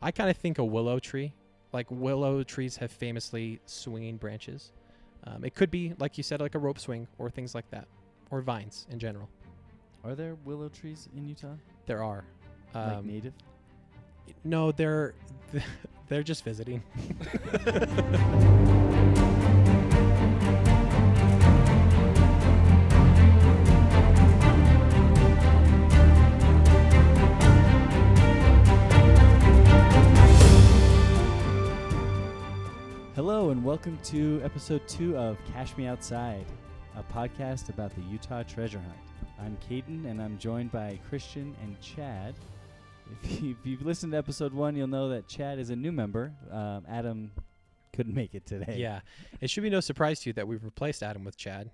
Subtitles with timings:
[0.00, 1.32] I kind of think a willow tree.
[1.72, 4.72] Like willow trees have famously swinging branches.
[5.24, 7.86] Um, it could be, like you said, like a rope swing or things like that,
[8.30, 9.28] or vines in general.
[10.04, 11.54] Are there willow trees in Utah?
[11.86, 12.24] There are.
[12.74, 13.32] like Um, native?
[14.44, 15.14] no, they're
[16.08, 16.82] they're just visiting.
[33.68, 36.46] welcome to episode two of Cache Me Outside,
[36.96, 39.28] a podcast about the Utah treasure hunt.
[39.38, 42.34] I'm Caden and I'm joined by Christian and Chad.
[43.22, 45.92] If, you, if you've listened to episode one, you'll know that Chad is a new
[45.92, 46.32] member.
[46.50, 47.30] Um, Adam
[47.92, 48.76] couldn't make it today.
[48.78, 49.00] Yeah,
[49.42, 51.70] it should be no surprise to you that we've replaced Adam with Chad.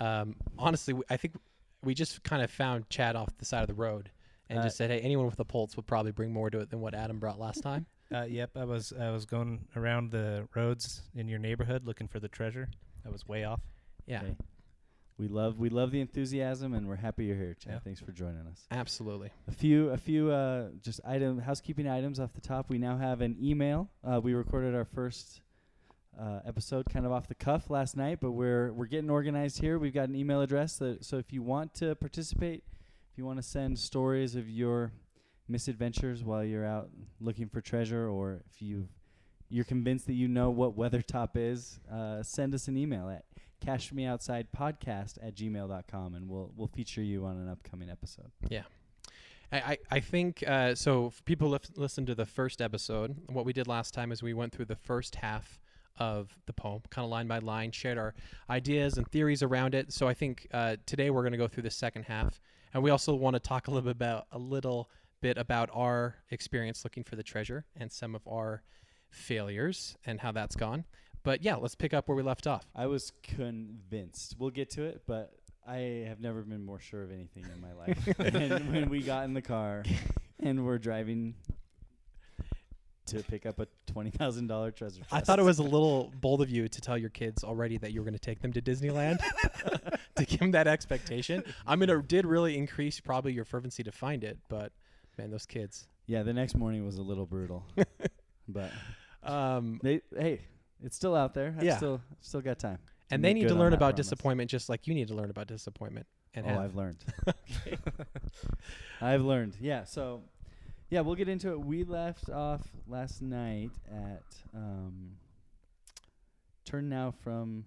[0.00, 1.36] Um, honestly, I think
[1.84, 4.10] we just kind of found Chad off the side of the road
[4.50, 6.70] and Uh, just said, "Hey, anyone with a pulse would probably bring more to it
[6.70, 10.48] than what Adam brought last time." Uh, yep, I was I was going around the
[10.54, 12.70] roads in your neighborhood looking for the treasure.
[13.06, 13.60] I was way off.
[14.06, 14.36] Yeah, Hey,
[15.18, 17.74] we love we love the enthusiasm and we're happy you're here, Chad.
[17.74, 17.78] Yeah.
[17.80, 18.66] Thanks for joining us.
[18.70, 19.30] absolutely.
[19.46, 22.70] A few, a few, uh, just item housekeeping items off the top.
[22.70, 23.90] We now have an email.
[24.02, 25.42] Uh, we recorded our first
[26.18, 29.78] uh, episode kind of off the cuff last night, but we're we're getting organized here.
[29.78, 30.78] We've got an email address.
[30.78, 32.64] That, so if you want to participate,
[33.12, 34.92] if you want to send stories of your
[35.48, 38.88] misadventures while you're out looking for treasure, or if you
[39.50, 43.24] you're convinced that you know what Weathertop is, uh, send us an email at
[43.64, 48.30] cachemeoutsidepodcast at gmail.com and we'll we'll feature you on an upcoming episode.
[48.48, 48.62] Yeah.
[49.50, 51.10] I, I think uh, so.
[51.24, 54.52] People lif- listen to the first episode, what we did last time is we went
[54.52, 55.58] through the first half
[55.98, 58.14] of the poem, kind of line by line, shared our
[58.50, 59.90] ideas and theories around it.
[59.92, 62.40] So I think uh, today we're going to go through the second half,
[62.74, 66.16] and we also want to talk a little bit about a little bit about our
[66.30, 68.62] experience looking for the treasure and some of our
[69.10, 70.84] failures and how that's gone.
[71.22, 72.66] But yeah, let's pick up where we left off.
[72.74, 74.36] I was convinced.
[74.38, 75.32] We'll get to it, but
[75.66, 79.24] I have never been more sure of anything in my life than when we got
[79.24, 79.84] in the car
[80.40, 81.34] and we're driving
[83.06, 85.12] to pick up a twenty thousand dollar treasure chest.
[85.12, 87.92] I thought it was a little bold of you to tell your kids already that
[87.92, 89.18] you were going to take them to Disneyland
[90.16, 91.42] to give them that expectation.
[91.66, 94.72] I mean, it did really increase probably your fervency to find it, but
[95.18, 95.86] man, those kids.
[96.06, 96.22] yeah.
[96.22, 97.64] The next morning was a little brutal,
[98.48, 98.70] but
[99.22, 100.40] Um, they hey,
[100.82, 101.54] it's still out there.
[101.58, 101.76] I Yeah.
[101.76, 102.78] still still got time.
[103.10, 104.06] and they need to learn about promise.
[104.08, 106.06] disappointment just like you need to learn about disappointment.
[106.34, 106.58] And oh, have.
[106.60, 107.04] I've learned.
[109.00, 109.56] I've learned.
[109.60, 109.84] Yeah.
[109.84, 110.22] So,
[110.90, 111.60] yeah, we'll get into it.
[111.64, 114.22] We left off last night at
[114.54, 115.12] um,
[116.64, 117.64] turn now from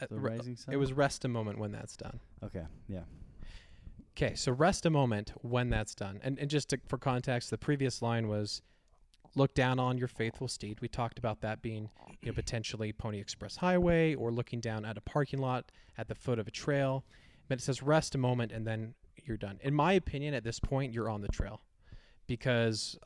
[0.00, 0.74] Uh, the rising sun.
[0.74, 2.18] it was rest a moment when that's done.
[2.42, 2.64] okay.
[2.88, 3.04] Yeah.
[4.16, 6.20] Okay, so rest a moment when that's done.
[6.22, 8.62] And, and just to, for context, the previous line was
[9.34, 10.80] look down on your faithful steed.
[10.80, 11.90] We talked about that being
[12.22, 16.14] you know, potentially Pony Express Highway or looking down at a parking lot at the
[16.14, 17.04] foot of a trail.
[17.48, 19.58] But it says rest a moment and then you're done.
[19.62, 21.62] In my opinion, at this point, you're on the trail
[22.28, 22.96] because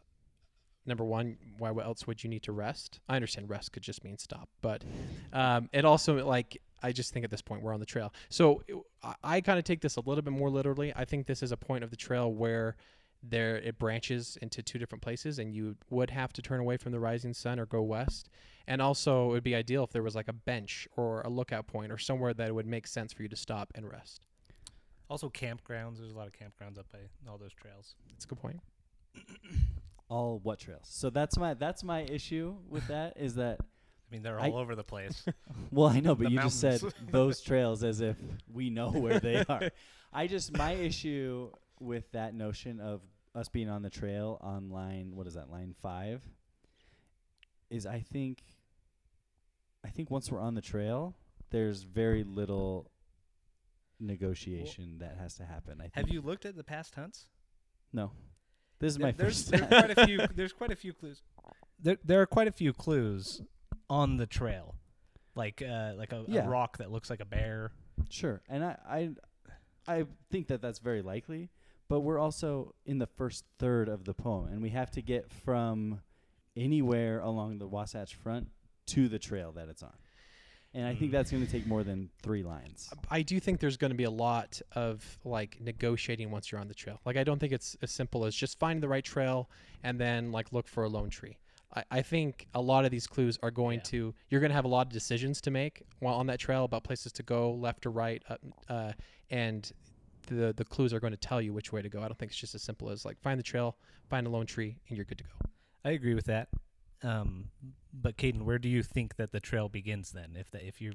[0.84, 3.00] number one, why else would you need to rest?
[3.08, 4.84] I understand rest could just mean stop, but
[5.32, 8.12] um, it also like I just think at this point we're on the trail.
[8.28, 10.92] So it- I, I kind of take this a little bit more literally.
[10.96, 12.76] I think this is a point of the trail where
[13.22, 16.92] there it branches into two different places, and you would have to turn away from
[16.92, 18.28] the rising sun or go west.
[18.68, 21.66] And also, it would be ideal if there was like a bench or a lookout
[21.66, 24.26] point or somewhere that would make sense for you to stop and rest.
[25.10, 25.98] Also, campgrounds.
[25.98, 27.94] There's a lot of campgrounds up by all those trails.
[28.12, 28.60] That's a good point.
[30.10, 30.84] All what trails?
[30.84, 33.58] So that's my that's my issue with that is that
[34.10, 35.24] I mean, they're I- all over the place.
[35.70, 36.80] well I know, but you just said
[37.10, 38.16] those trails as if
[38.52, 39.70] we know where they are.
[40.12, 43.02] I just my issue with that notion of
[43.34, 46.20] us being on the trail on line what is that line five
[47.70, 48.42] is I think
[49.84, 51.14] I think once we're on the trail,
[51.50, 52.90] there's very little
[54.00, 55.74] negotiation that has to happen.
[55.80, 57.26] I think Have you looked at the past hunts?
[57.92, 58.12] no.
[58.80, 59.94] This is There- my there's, first there are time.
[59.94, 60.26] quite a few.
[60.36, 61.22] There's quite a few clues.
[61.80, 63.42] There, there are quite a few clues
[63.90, 64.74] on the trail,
[65.34, 66.44] like uh, like a, Yeah.
[66.46, 67.72] a rock that looks like a bear.
[68.10, 69.10] Sure, and I, I,
[70.00, 71.50] I think that that's very likely.
[71.88, 75.30] But we're also in the first third of the poem, and we have to get
[75.30, 76.00] from
[76.56, 78.48] anywhere along the Wasatch Front
[78.88, 79.94] to the trail that it's on.
[80.74, 81.12] And I think Mm.
[81.12, 82.90] that's going to take more than three lines.
[83.10, 86.68] I do think there's going to be a lot of like negotiating once you're on
[86.68, 87.00] the trail.
[87.06, 89.48] Like I don't think it's as simple as just find the right trail
[89.82, 91.38] and then like look for a lone tree.
[91.74, 93.84] I, I think a lot of these clues are going Yeah.
[93.84, 96.64] to you're going to have a lot of decisions to make while on that trail
[96.64, 98.92] about places to go left or right, up, uh,
[99.30, 99.70] and
[100.28, 101.98] the the clues are going to tell you which way to go.
[102.00, 103.76] I don't think it's just as simple as like find the trail,
[104.08, 105.30] find a lone tree, and you're good to go.
[105.84, 106.48] I agree with that.
[107.02, 107.50] Um,
[107.92, 110.36] but Caden, where do you think that the trail begins then?
[110.38, 110.92] If the, if you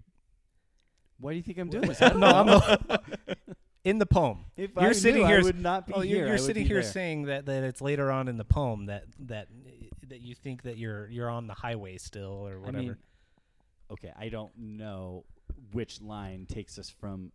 [1.20, 2.02] Why do you think I'm doing this?
[2.02, 3.04] no, I'm not,
[3.86, 4.46] in the poem.
[4.58, 6.18] If You're I sitting knew, here I s- would not be Oh, here.
[6.20, 6.92] you're, you're sitting here there.
[6.92, 9.48] saying that, that it's later on in the poem that that
[10.10, 12.78] that you think that you're you're on the highway still or I whatever.
[12.84, 12.98] mean,
[13.92, 15.26] okay, I don't know
[15.72, 17.32] which line takes us from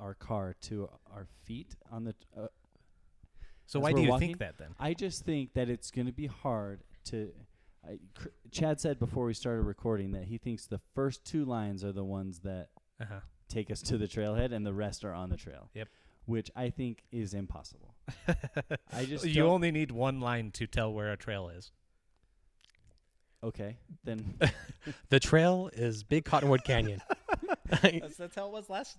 [0.00, 2.14] our car to our feet on the.
[2.36, 2.46] Uh,
[3.66, 4.74] so why do you walking, think that then?
[4.78, 7.32] I just think that it's going to be hard to.
[7.86, 11.84] I, Cr- Chad said before we started recording that he thinks the first two lines
[11.84, 12.68] are the ones that
[13.00, 13.20] Uh-huh.
[13.48, 15.70] take us to the trailhead, and the rest are on the trail.
[15.74, 15.88] Yep.
[16.26, 17.94] Which I think is impossible.
[18.92, 21.72] I just you don't- only need one line to tell where a trail is.
[23.42, 24.38] Okay, then
[25.10, 27.02] The trail is Big Cottonwood Canyon.
[27.82, 28.96] that's, that's how it was last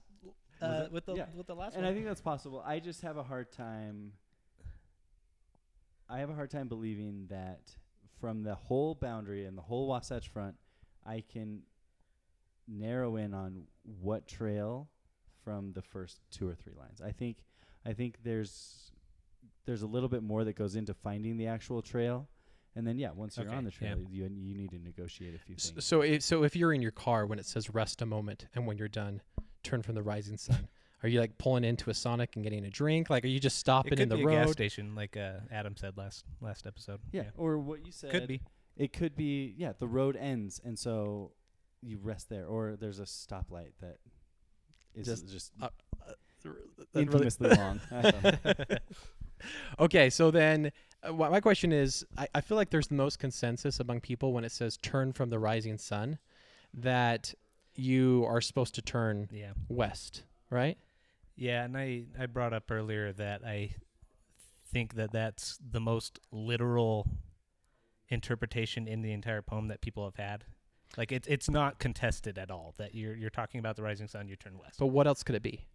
[0.62, 0.92] uh, it?
[0.92, 1.25] with the Yeah.
[1.36, 1.92] with the last and one.
[1.92, 2.62] I think that's possible.
[2.63, 4.12] I just have a hard time.
[6.07, 7.75] I have a hard time believing that
[8.22, 10.56] from the whole boundary and the whole Wasatch Front,
[11.04, 11.62] I can
[12.68, 13.63] narrow in on
[14.01, 14.89] what trail
[15.46, 17.02] from the first two or three lines.
[17.02, 17.38] I think,
[17.86, 18.92] I think there's
[19.66, 22.28] there's a little bit more that goes into finding the actual trail,
[22.76, 23.94] and then yeah, once you're Okay, on the yeah.
[23.94, 25.86] trail, you you need to negotiate a few S- things.
[25.86, 28.68] so if, so if you're in your car when it says rest a moment and
[28.68, 29.22] when you're done,
[29.64, 30.68] turn from the rising sun.
[31.04, 33.12] Are you like pulling into a Sonic and getting a drink?
[33.12, 34.54] Like, are you just it stopping could in the be a gas road?
[34.54, 37.00] station, like uh, Adam said last last episode.
[37.12, 38.42] yeah, or what you said could be.
[38.76, 41.32] It could be, yeah, the road ends, and so
[41.82, 43.98] you rest there, or there's a stoplight that
[44.96, 45.70] is Just, just, uh,
[46.44, 46.58] really-
[46.96, 47.80] infamously long.
[47.92, 48.78] I don't know.
[49.80, 50.72] okay, so then
[51.04, 54.34] uh, wh- my question is I, I feel like there's the most consensus among people
[54.34, 56.18] when it says turn from the rising sun
[56.74, 57.34] that
[57.76, 59.52] you are supposed to turn Yeah.
[59.70, 60.78] west, right?
[61.36, 63.76] Yeah, and I I brought up earlier that I
[64.72, 67.08] think that that's the most literal
[68.10, 70.46] interpretation in the entire poem that people have had.
[70.98, 74.28] Like it's it's not contested at all that you're you're talking about the rising sun,
[74.28, 74.78] you turn west.
[74.80, 75.66] But what else could it be?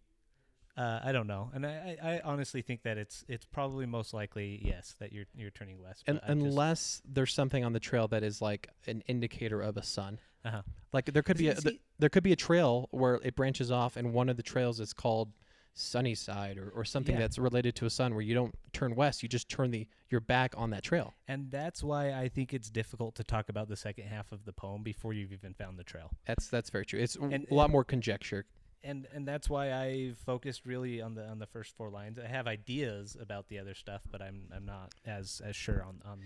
[0.77, 4.13] Uh, I don't know, and I, I, I honestly think that it's it's probably most
[4.13, 6.03] likely yes that you're you're turning west.
[6.07, 9.61] Un but I'm just- unless there's something on the trail that is like an indicator
[9.61, 10.19] of a sun.
[10.45, 10.61] uh-huh.
[10.93, 13.69] Like there could be a See- th- there could be a trail where it branches
[13.69, 15.33] off, and one of the trails is called
[15.73, 17.21] Sunnyside or, or something Yeah.
[17.21, 20.19] that's related to a sun, where you don't turn west, you just turn the your
[20.21, 21.13] back on that trail.
[21.27, 24.51] and that's why I think it's difficult to talk about the second half of the
[24.53, 26.11] poem before you've even found the trail.
[26.25, 26.99] That's that's very true.
[26.99, 28.45] It's And- a lot more conjecture.
[28.83, 32.19] and and that's why I focused really on the on the first four lines.
[32.19, 36.01] I have ideas about the other stuff, but I'm I'm not as as sure on
[36.03, 36.11] on.
[36.11, 36.19] on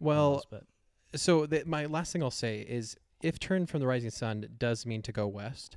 [0.00, 0.64] Well, those, but
[1.20, 4.84] so the, my last thing I'll say is if turn from the rising sun does
[4.86, 5.76] mean to go west,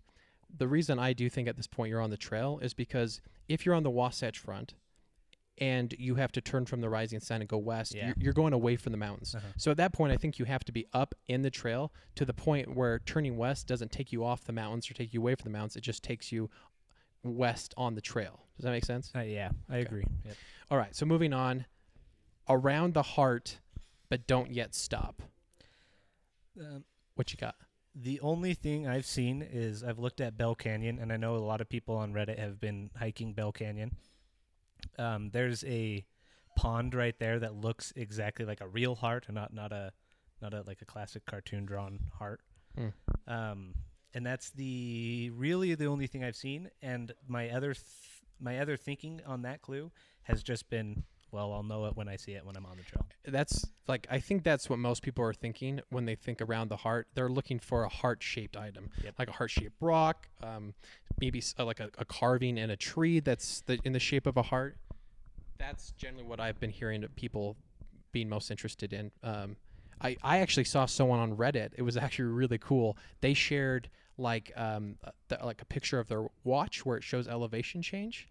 [0.55, 3.65] the reason I do think at this point you're on the trail is because if
[3.65, 4.73] you're on the Wasatch Front
[5.57, 8.07] and you have to turn from the rising sun and go west, Yeah.
[8.07, 9.35] you're, you're going away from the mountains.
[9.35, 9.47] uh-huh.
[9.57, 12.25] So at that point, I think you have to be up in the trail to
[12.25, 15.35] the point where turning west doesn't take you off the mountains or take you away
[15.35, 15.75] from the mountains.
[15.75, 16.49] It just takes you
[17.23, 18.45] west on the trail.
[18.57, 19.11] Does that make sense?
[19.15, 19.81] Uh, yeah, I Okay.
[19.85, 20.03] agree.
[20.25, 20.35] Yep.
[20.71, 20.95] All right.
[20.95, 21.65] So moving on,
[22.47, 23.59] around the heart,
[24.09, 25.21] but don't yet stop.
[26.59, 26.83] Um,
[27.15, 27.55] What you got?
[27.95, 31.37] The only thing I've seen is I've looked at Bell Canyon, and I know a
[31.37, 33.95] lot of people on Reddit have been hiking Bell Canyon.
[34.97, 36.05] Um, there's a
[36.55, 39.91] pond right there that looks exactly like a real heart, and not not a
[40.41, 42.41] not a like a classic cartoon drawn heart.
[42.77, 42.89] Hmm.
[43.27, 43.73] Um,
[44.13, 46.69] and that's the really the only thing I've seen.
[46.81, 47.85] And my other th-
[48.39, 49.91] my other thinking on that clue
[50.23, 52.83] has just been, well, I'll know it when I see it when I'm on the
[52.83, 53.05] trail.
[53.25, 56.77] That's like I think that's what most people are thinking when they think around the
[56.77, 57.07] heart.
[57.13, 59.15] They're looking for a heart-shaped item, Yep.
[59.19, 60.73] like a heart-shaped rock, um,
[61.19, 64.37] maybe uh, like a, a carving in a tree that's the, in the shape of
[64.37, 64.77] a heart.
[65.57, 67.57] That's generally what I've been hearing people
[68.11, 69.11] being most interested in.
[69.23, 69.55] Um,
[70.01, 71.71] I I actually saw someone on Reddit.
[71.75, 72.97] It was actually really cool.
[73.21, 77.27] They shared like um uh, the, like a picture of their watch where it shows
[77.27, 78.27] elevation change.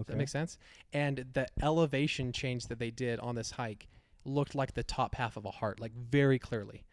[0.00, 0.18] Does that Okay.
[0.18, 0.58] make sense?
[0.92, 3.86] And the elevation change that they did on this hike
[4.24, 6.84] looked like the top half of a heart, like very clearly.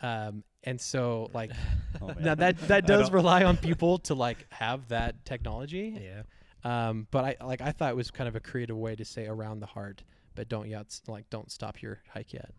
[0.00, 1.50] Um, and so like
[2.02, 5.98] Oh, now that that does rely on people to like have that technology.
[6.02, 6.22] Yeah.
[6.64, 9.26] Um, but I like I thought it was kind of a creative way to say
[9.26, 10.02] around the heart,
[10.34, 12.50] but don't yet like don't stop your hike yet.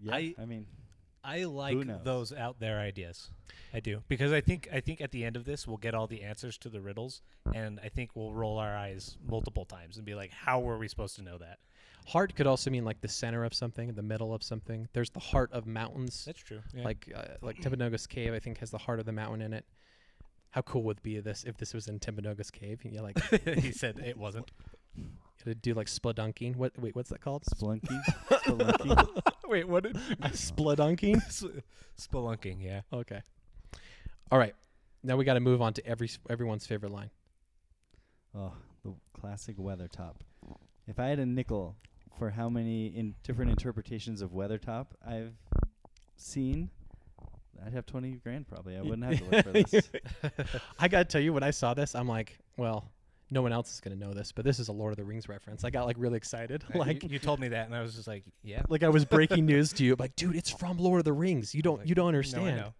[0.00, 0.66] yeah, I- I mean,
[1.24, 3.30] I like those out there ideas.
[3.74, 6.06] I do because I think I think at the end of this we'll get all
[6.06, 7.22] the answers to the riddles,
[7.54, 10.88] and I think we'll roll our eyes multiple times and be like, "How were we
[10.88, 11.58] supposed to know that?"
[12.06, 14.88] Heart could also mean like the center of something, the middle of something.
[14.92, 16.24] There's the heart of mountains.
[16.24, 16.60] That's true.
[16.74, 16.84] Yeah.
[16.84, 19.64] Like uh, like Timpanogos Cave, I think has the heart of the mountain in it.
[20.50, 22.80] How cool would it be this if this was in Timpanogos Cave?
[22.82, 23.22] And you're like,
[23.58, 24.50] he said it wasn't.
[25.44, 26.56] Gotta do like spludunking.
[26.56, 26.78] What?
[26.78, 27.42] Wait, what's that called?
[27.44, 28.00] Splunky.
[28.30, 29.22] Spelunky.
[29.48, 29.82] Wait, what?
[29.82, 31.20] Did, Spludunking.
[31.98, 32.82] spelunking, yeah.
[32.92, 33.20] Okay.
[34.30, 34.54] All right.
[35.02, 37.10] Now we got to move on to every everyone's favorite line.
[38.36, 38.52] Oh,
[38.84, 40.14] the classic Weathertop.
[40.86, 41.76] If I had a nickel
[42.18, 45.34] for how many in different interpretations of Weathertop I've
[46.16, 46.70] seen,
[47.66, 48.76] I'd have 20 grand probably.
[48.76, 49.90] I wouldn't have to look for this.
[50.78, 52.92] I gotta tell you, when I saw this, I'm like, well,
[53.32, 55.28] no one else is gonna know this, but this is a Lord of the Rings
[55.28, 55.64] reference.
[55.64, 57.94] I got like really excited, Uh, like you, you told me that, and I was
[57.94, 58.62] just like, yeah.
[58.68, 59.96] like I was breaking news to you.
[60.02, 61.54] Like, dude, it's from Lord of the Rings.
[61.54, 62.56] You don't Like, you don't understand.
[62.56, 62.72] no, I.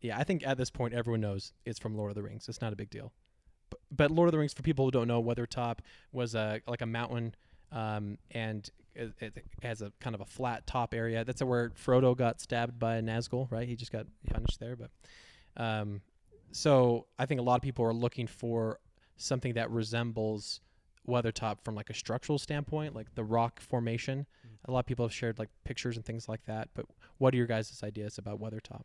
[0.00, 2.48] Yeah, I think at this point everyone knows it's from Lord of the Rings.
[2.48, 3.12] It's not a big deal.
[3.70, 5.78] But, but Lord of the Rings, for people who don't know, Weathertop
[6.12, 7.34] was a like a mountain,
[7.70, 11.24] um, and it, it has a kind of a flat top area.
[11.24, 13.66] That's where Frodo got stabbed by a Nazgul, right?
[13.68, 14.76] He just got punished there.
[14.76, 14.90] But
[15.56, 16.00] um,
[16.52, 18.78] so I think a lot of people are looking for
[19.16, 20.60] something that resembles
[21.08, 24.26] Weathertop from like a structural standpoint, like the rock formation.
[24.46, 24.50] Mm.
[24.66, 26.68] A lot of people have shared like pictures and things like that.
[26.74, 26.86] But
[27.18, 28.82] what are your guys' ideas about Weathertop?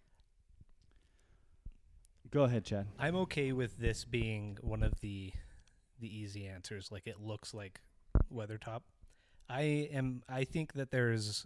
[2.30, 2.88] Go ahead, Chad.
[3.00, 5.32] I'm okay with this being one of the
[6.00, 6.92] the easy answers.
[6.92, 7.82] Like it looks like
[8.34, 8.82] Weathertop.
[9.50, 9.62] I
[9.94, 10.24] am.
[10.28, 11.46] I think that there's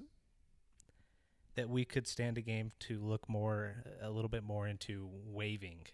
[1.56, 5.86] that we could stand a game to look more, a little bit more into waving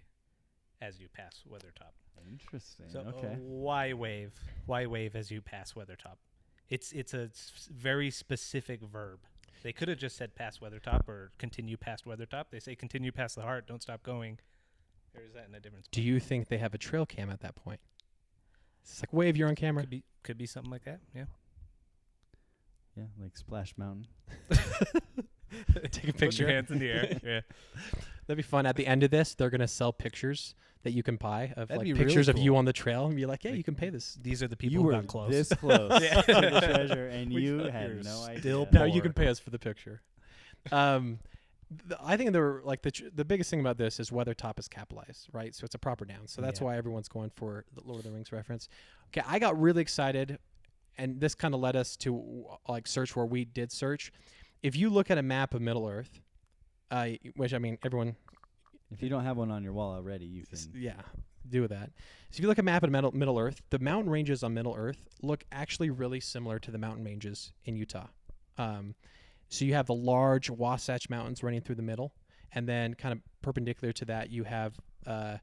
[0.82, 1.94] as you pass Weathertop.
[2.30, 2.88] Interesting.
[2.90, 3.38] So okay.
[3.40, 4.34] why wave?
[4.66, 6.18] Why wave as you pass Weathertop?
[6.70, 9.20] It's it's a s- very specific verb.
[9.64, 12.46] They could have just said pass Weathertop or continue past Weathertop.
[12.52, 13.68] They say continue past the heart.
[13.68, 14.40] Don't stop going.
[15.16, 15.88] Or is that in a different?
[15.92, 17.80] Do you think they have a trail cam at that point?
[18.84, 19.84] It's like wave, you're on camera.
[19.84, 21.00] Could be could be something like that.
[21.16, 21.26] Yeah.
[22.96, 24.08] yeah, like Splash Mountain.
[25.92, 26.44] Take a Put picture.
[26.44, 27.20] your hands in the air.
[27.24, 27.42] yeah.
[28.28, 28.66] That'd be fun.
[28.66, 30.54] At the end of this, they're gonna sell pictures
[30.84, 33.08] that you can buy of That'd like be really pictures of you on the trail,
[33.08, 34.18] and be like, yeah, Like, you can pay this.
[34.22, 35.32] These are the people you who were got close.
[35.32, 36.22] this close Yeah.
[36.22, 38.40] to the treasure, and We you thought had you were no idea.
[38.40, 40.02] still No, you can pay us for the picture.
[40.72, 41.20] Um,
[41.88, 44.68] th- I think the like the tr- the biggest thing about this is Weathertop is
[44.68, 45.54] capitalized, right?
[45.56, 46.28] So it's a proper noun.
[46.28, 46.66] So that's Yeah.
[46.66, 48.68] why everyone's going for the Lord of the Rings reference.
[49.08, 50.38] Okay, I got really excited,
[50.98, 54.12] and this kind of led us to like search where we did search.
[54.64, 56.20] If you look at a map of Middle Earth,
[56.92, 58.16] uh, which I mean everyone
[58.92, 60.60] If you don't have one on your wall already, you can.
[60.74, 61.02] Yeah
[61.50, 61.92] do with that
[62.30, 64.54] so if you look at a map of middle, middle earth the mountain ranges on
[64.54, 68.08] middle earth look actually really similar to the mountain ranges in utah
[68.58, 68.96] um,
[69.50, 72.14] so you have the large wasatch mountains running through the middle
[72.54, 75.38] and then kind of perpendicular to that you have uh,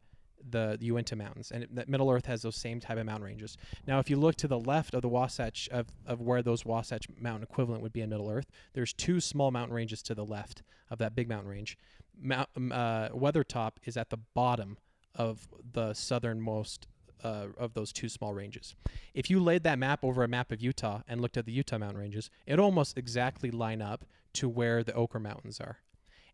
[0.51, 3.99] the, uinta mountains and that middle earth has those same type of mountain ranges now
[3.99, 7.43] if you look to the left of the wasatch of, of where those wasatch mountain
[7.43, 10.99] equivalent would be in middle earth there's two small mountain ranges to the left of
[10.99, 11.79] that big mountain range
[12.21, 14.79] Mount, uh, weathertop is at the bottom
[15.15, 16.87] of the southernmost
[17.23, 18.75] uh, of those two small ranges.
[19.15, 21.79] If you laid that map over a map of Utah and looked at the Utah
[21.79, 25.79] mountain ranges, it almost exactly line up to where the Oquirrh Mountains are.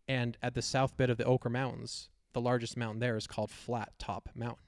[0.07, 3.51] And at the south bit of the Oquirrh Mountains, the largest mountain there is called
[3.51, 4.63] Flat Top Mountain.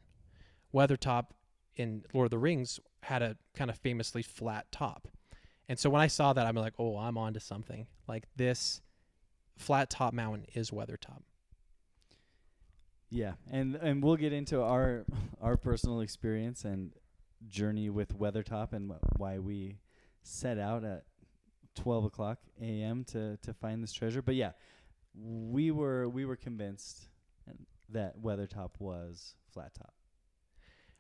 [0.73, 1.27] Weathertop
[1.75, 5.07] in Lord of the Rings had a kind of famously flat top.
[5.69, 7.87] And so when I saw that, I'm like, oh, I'm onto something.
[8.07, 8.81] Like this
[9.57, 11.21] flat top mountain is Weathertop.
[13.09, 15.05] Yeah, and and we'll get into our
[15.39, 16.93] our personal experience and
[17.47, 19.77] journey with Weathertop and wh- why we
[20.23, 21.03] set out at
[21.75, 23.03] twelve o'clock a.m.
[23.05, 24.23] to to find this treasure.
[24.23, 24.53] But yeah,
[25.13, 27.07] we were we were convinced
[27.89, 29.93] that Weathertop was Flat Top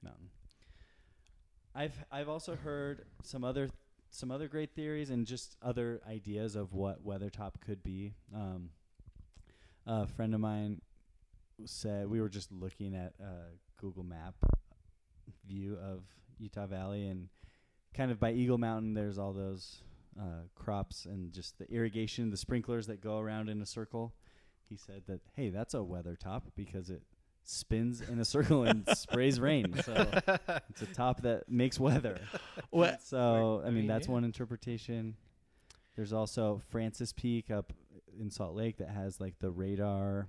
[0.01, 0.29] Mountain.
[1.75, 3.69] I've I've also heard some other
[4.11, 8.13] some other great theories and just other ideas of what Weathertop could be.
[8.33, 8.69] Um,
[9.87, 10.81] a friend of mine
[11.65, 14.35] said we were just looking at a Google Map
[15.47, 16.03] view of
[16.37, 17.29] Utah Valley and
[17.93, 18.93] kind of by Eagle Mountain.
[18.93, 19.81] There's all those
[20.19, 24.13] uh, crops and just the irrigation, the sprinklers that go around in a circle.
[24.73, 27.03] He said that hey, that's a weather top because it
[27.43, 29.71] spins in a circle and sprays rain.
[29.83, 29.93] So
[30.69, 32.19] it's a top that makes weather.
[32.71, 33.03] What?
[33.03, 34.13] So I I mean, mean, that's yeah.
[34.13, 35.15] one interpretation.
[35.95, 37.71] There's also Francis Peak up
[38.19, 40.27] in Salt Lake that has like the radar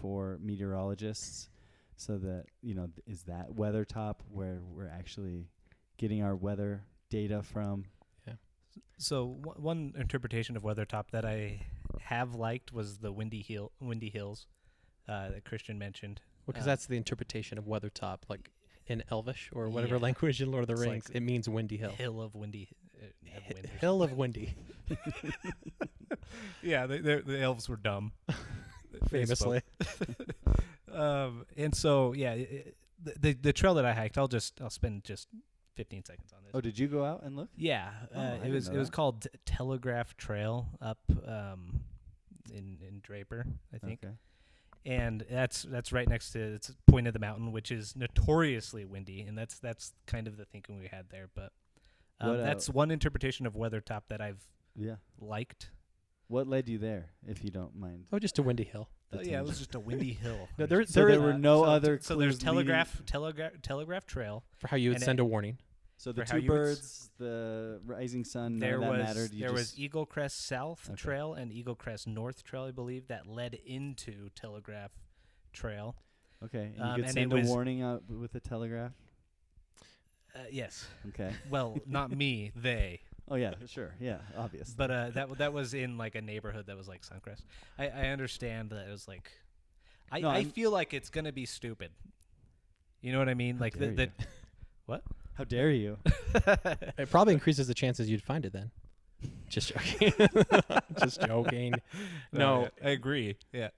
[0.00, 1.50] for meteorologists,
[1.96, 5.46] so that you know th- is that weather top where we're actually
[5.98, 7.84] getting our weather data from.
[8.26, 8.34] Yeah.
[8.96, 11.66] So w- one interpretation of weather top that I
[12.04, 14.46] have liked was the Windy Hill, Windy Hills,
[15.08, 16.20] uh, that Christian mentioned.
[16.46, 18.50] because Uh, that's the interpretation of Weathertop, like
[18.86, 20.02] in Elvish or whatever Yeah.
[20.02, 21.10] language in Lord of the It's like Rings.
[21.10, 21.90] it means windy hill.
[21.92, 22.68] Hill of Windy.
[23.00, 23.06] Uh,
[23.36, 24.54] of wind hill of windy,
[26.62, 28.12] yeah, they, they're- the elves were dumb.
[29.08, 29.62] Famously.
[30.92, 32.64] um, and so yeah, i i-
[33.02, 35.26] the, the the trail that I hiked, I'll just I'll spend just
[35.76, 36.52] 15 seconds on this.
[36.54, 37.48] Oh, did you go out and look?
[37.56, 41.80] Yeah, Oh, uh, it was it was called T- Telegraph Trail up um,
[42.50, 44.14] in in Draper, I think, Okay.
[44.86, 49.22] and that's that's right next to it's Point of the Mountain, which is notoriously windy,
[49.22, 51.28] and that's that's kind of the thinking we had there.
[51.34, 51.52] But
[52.20, 54.44] um, What, uh, that's one interpretation of Weathertop that I've
[54.76, 54.96] Yeah.
[55.20, 55.70] liked.
[56.28, 58.06] What led you there, if you don't mind?
[58.12, 58.88] Oh, just a windy hill.
[59.12, 60.48] Uh, yeah, it was just a windy hill.
[60.56, 62.66] No, there, So there, there is- were Uh, no so- other So there's clues leading-
[62.68, 64.44] Telegraph Telegraph Telegraph Trail.
[64.56, 65.58] for how you would and send a warning.
[66.02, 69.32] So the two you would birds, the rising sun, there was mattered.
[69.32, 70.96] You there was Eagle Crest South Okay.
[70.96, 74.90] Trail and Eagle Crest North Trail, I believe, that led into Telegraph
[75.52, 75.94] Trail.
[76.44, 76.72] okay.
[76.76, 78.90] And um, you could and send a was- warning out with a telegraph.
[80.34, 80.84] Uh, yes.
[81.10, 81.30] Okay.
[81.50, 82.98] Well, not me, they.
[83.28, 83.94] Oh yeah, sure.
[84.00, 84.74] Yeah, obvious.
[84.76, 87.42] But uh, that w- that was in like a neighborhood that was like Suncrest.
[87.78, 89.30] I, I understand that it was like,
[90.10, 91.92] I, No, I I'm- feel like it's gonna be stupid.
[93.02, 93.60] You know what I mean?
[93.60, 94.10] Like the, the
[94.88, 94.96] you.
[95.34, 95.98] How dare you?
[96.98, 98.70] It probably increases the chances you'd find it then.
[99.48, 100.12] Just joking.
[100.98, 101.74] Just joking.
[102.32, 103.36] No, I agree.
[103.52, 103.68] Yeah.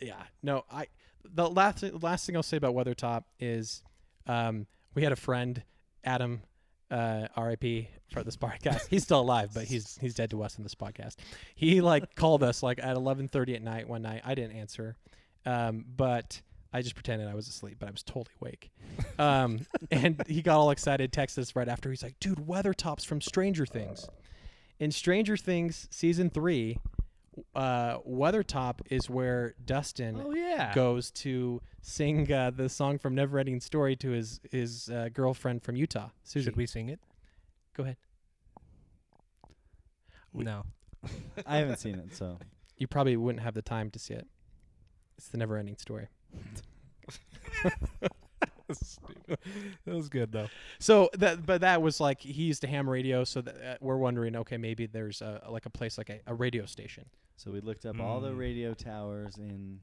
[0.00, 0.64] yeah, no.
[0.70, 0.86] I
[1.24, 3.82] the last last thing I'll say about Weathertop is,
[4.26, 5.62] um, we had a friend,
[6.02, 6.42] Adam,
[6.90, 7.88] uh, R.I.P.
[8.12, 8.88] for this podcast.
[8.88, 11.14] He's still alive, but he's he's dead to us in this podcast.
[11.54, 14.22] He like called us like at 11:30 at night one night.
[14.24, 14.96] I didn't answer,
[15.46, 16.40] um, but
[16.72, 18.70] I just pretended I was asleep, but I was totally awake.
[19.18, 21.90] Um, and he got all excited, texted us right after.
[21.90, 24.08] He's like, "Dude, Weathertop's from Stranger Things."
[24.78, 26.78] In Stranger Things season three,
[27.54, 30.72] uh, Weathertop is where Dustin Oh yeah.
[30.74, 35.76] goes to sing uh, the song from Neverending Story to his his uh, girlfriend from
[35.76, 36.44] Utah, Susie.
[36.44, 37.00] Should we sing it?
[37.76, 37.96] go ahead?
[40.32, 40.64] We- No.
[41.46, 42.38] I haven't seen it, so
[42.76, 44.26] You probably wouldn't have the time to see it.
[45.16, 46.08] It's the Neverending Story.
[48.72, 49.38] Stupid.
[49.84, 50.48] That was good though.
[50.78, 53.24] So that, but that was like he used to ham radio.
[53.24, 56.34] So that, uh, we're wondering, okay, maybe there's a like a place like a, a
[56.34, 57.06] radio station.
[57.36, 58.38] so we looked up all the Mm.
[58.38, 59.80] radio towers in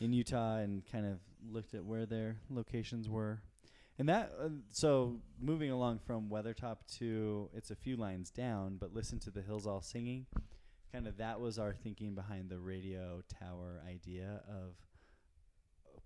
[0.00, 1.18] in Utah and kind of
[1.50, 3.40] looked at where their locations were.
[3.98, 8.94] And that uh, so moving along from Weathertop to it's a few lines down, but
[8.94, 10.26] listen to the hills all singing.
[10.92, 14.74] Kind of that was our thinking behind the radio tower idea of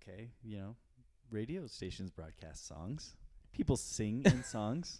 [0.01, 0.75] okay, you know,
[1.29, 3.15] radio stations broadcast songs.
[3.53, 4.99] People sing in songs.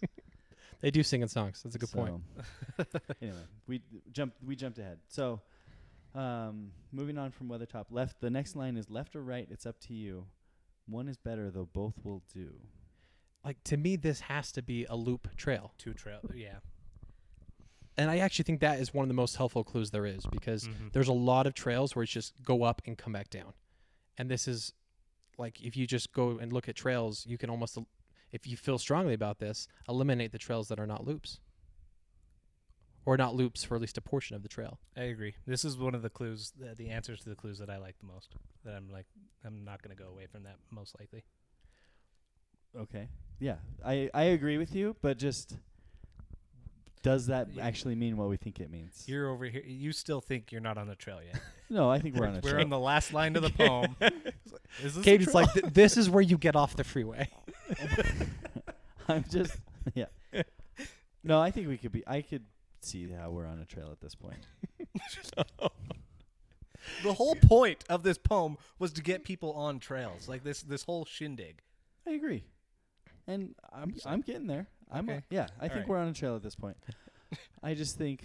[0.80, 1.62] They do sing in songs.
[1.62, 2.22] That's a good point.
[3.20, 3.36] Anyway,
[3.66, 4.36] we d- jumped.
[4.44, 4.98] We jumped ahead.
[5.08, 5.40] So,
[6.14, 8.20] um, moving on from weather top left.
[8.20, 9.46] The next line is left or right.
[9.50, 10.26] It's up to you.
[10.86, 12.50] One is better, though both will do.
[13.44, 16.20] Like to me, this has to be a loop trail, Two trail.
[16.34, 16.56] Yeah.
[17.96, 20.64] and I actually think that is one of the most helpful clues there is because
[20.66, 20.92] Mhm.
[20.92, 23.52] there's a lot of trails where it's just go up and come back down,
[24.18, 24.72] and this is
[25.42, 27.76] like if you just go and look at trails, you can almost,
[28.30, 31.40] if you feel strongly about this, eliminate the trails that are not loops,
[33.04, 34.78] or not loops for at least a portion of the trail.
[34.96, 35.34] I agree.
[35.44, 37.98] This is one of the clues, the, the answers to the clues that I like
[37.98, 38.36] the most.
[38.64, 39.06] That I'm like,
[39.44, 41.24] I'm not going to go away from that most likely.
[42.78, 43.08] Okay.
[43.40, 45.56] Yeah, I I agree with you, but just
[47.02, 49.04] does that actually mean what we think it means?
[49.06, 49.62] You're over here.
[49.66, 51.40] You still think you're not on the trail yet.
[51.70, 53.96] no, I think we're on a We're on the last line of the poem.
[54.82, 57.28] Is this Katie's like, "Th- this is where you get off the freeway.
[59.08, 59.56] I'm just
[59.94, 60.06] yeah.
[61.24, 62.04] No, I think we could be.
[62.06, 62.44] I could
[62.80, 64.46] see how we're on a trail at this point.
[67.02, 70.28] the whole point of this poem was to get people on trails.
[70.28, 71.62] Like this, this whole shindig.
[72.06, 72.44] I agree,
[73.26, 74.68] and I'm I'm getting there.
[74.92, 75.22] I'm Okay.
[75.30, 75.46] yeah.
[75.58, 75.88] I think right.
[75.88, 76.76] we're on a trail at this point.
[77.62, 78.24] I just think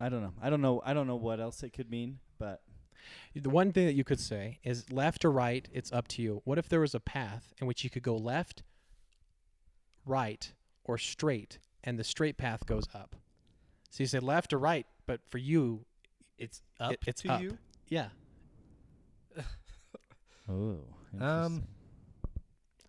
[0.00, 0.32] I don't know.
[0.42, 0.82] I don't know.
[0.84, 2.60] I don't know what else it could mean, but
[3.34, 6.42] The one thing that you could say is left or right, it's up to you.
[6.44, 8.62] What if there was a path in which you could go left,
[10.04, 10.52] right,
[10.84, 13.16] or straight, and the straight path goes up?
[13.90, 15.84] So you say left or right, but for you,
[16.38, 17.42] It's up it's to up.
[17.42, 17.58] you.
[17.88, 18.08] yeah.
[20.48, 20.78] oh,
[21.20, 21.64] Um,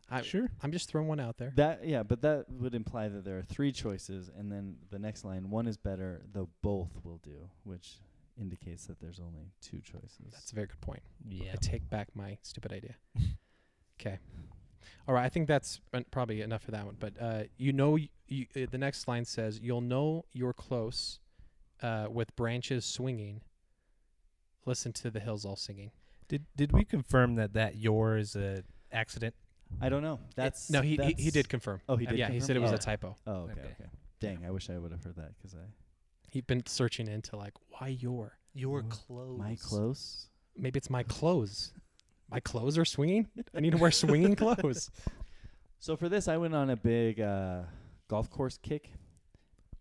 [0.10, 0.50] I, Sure.
[0.62, 1.54] I'm just throwing one out there.
[1.56, 5.24] that yeah, but that would imply that there are three choices, and then the next
[5.26, 8.00] line, one is better, though both will do, which
[8.40, 10.32] indicates that there's only two choices.
[10.32, 11.02] That's a very good point.
[11.30, 11.52] Yeah.
[11.54, 12.96] I take back my stupid idea.
[14.02, 14.18] Okay.
[15.08, 15.24] All right.
[15.24, 15.80] I think that's
[16.12, 16.98] probably enough for that one.
[17.00, 21.20] But uh, you know, y- you, uh, the next line says, "You'll know you're close
[21.82, 23.42] uh, with branches swinging.
[24.66, 25.92] Listen to the hills all singing."
[26.28, 29.36] Did did we confirm that that your is a accident?
[29.82, 30.20] I don't know.
[30.36, 30.82] That's no.
[30.82, 31.82] He he, he did confirm.
[31.90, 32.18] Oh, he did.
[32.18, 32.76] yeah, he said it was oh.
[32.76, 33.16] a typo.
[33.28, 33.62] Oh, okay, Okay.
[33.80, 33.90] okay.
[34.20, 35.66] Dang, I wish I would have heard that because I
[36.32, 39.40] He'd been searching into like why your Your Wha- clothes.
[39.40, 40.30] my clothes.
[40.58, 41.74] maybe it's my clothes.
[42.30, 43.28] My clothes are swinging.
[43.54, 44.90] I need to wear swinging clothes.
[45.80, 47.64] So for this, I went on a big uh,
[48.08, 48.90] golf course kick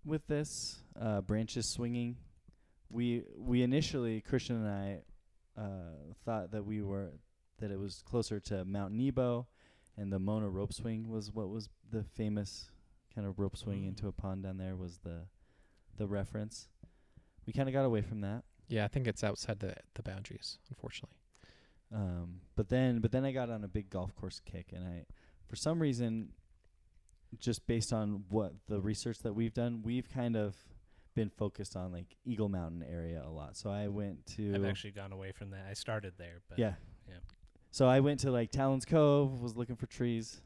[0.05, 2.17] with this uh, branches swinging.
[2.91, 7.13] We we initially Christian and I uh, thought that we were
[7.61, 9.47] that it was closer to Mount Nebo,
[9.97, 12.71] and the Mona rope swing was what was the famous
[13.15, 13.89] kind of rope swing Mm.
[13.89, 15.27] into a pond down there was the
[15.97, 16.69] the reference.
[17.47, 18.45] We kind of got away from that.
[18.69, 21.19] Yeah, I think it's outside the the boundaries, unfortunately.
[21.95, 25.05] Um, but then, but then I got on a big golf course kick, and I,
[25.47, 26.31] for some reason,
[27.39, 30.57] just based on what the research that we've done, we've kind of
[31.15, 33.59] been focused on like Eagle Mountain area a lot.
[33.59, 35.67] So I went to I've actually gone away from that.
[35.69, 36.75] I started there, but yeah,
[37.07, 37.17] yeah.
[37.73, 40.41] So I went to like Talons Cove, was looking for trees.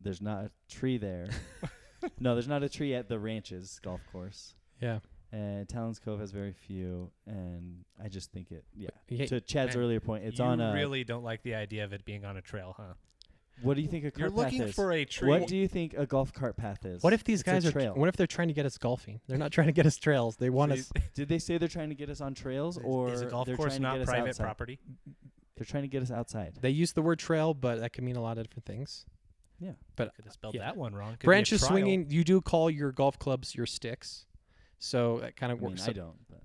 [0.00, 1.28] There's not a tree there.
[2.20, 4.54] no, there's not a tree at the ranches golf course.
[4.80, 4.98] Yeah.
[5.32, 8.64] And Talons Cove has very few, and I just think it.
[8.76, 8.90] Yeah.
[9.08, 10.74] Yeah, To Chad's earlier point, it's on a.
[10.74, 12.92] really don't like the idea of it being on a trail, huh?
[13.62, 14.74] What do you think a cart You're looking path is?
[14.74, 15.28] for a tree.
[15.28, 17.02] What do you think a golf cart path is?
[17.02, 17.72] What if these It's a guys are?
[17.72, 17.94] trail.
[17.94, 19.20] What if they're trying to get us golfing?
[19.26, 20.36] They're not trying to get us trails.
[20.36, 20.92] They want So us.
[21.14, 23.56] Did they say they're trying to get us on trails, or is a golf they're
[23.56, 24.44] course trying to not get us private outside?
[24.44, 24.78] property?
[25.56, 26.58] They're trying to get us outside.
[26.60, 29.06] They use the word trail, but that can mean a lot of different things.
[29.60, 29.72] Yeah.
[29.96, 30.62] But Could have spelled yeah.
[30.62, 31.12] that one wrong.
[31.12, 34.26] Could be branches swinging, you do call your golf clubs your sticks,
[34.78, 35.88] so that kind I of mean, works.
[35.88, 36.16] I don't.
[36.28, 36.42] But